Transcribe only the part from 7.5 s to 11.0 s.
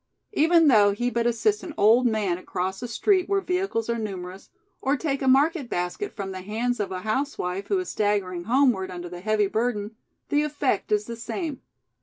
who is staggering homeward under the heavy burden, the effect